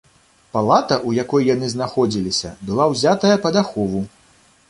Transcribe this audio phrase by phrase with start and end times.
[0.55, 4.01] Палата, у якой яны знаходзіліся, была ўзятая пад ахову.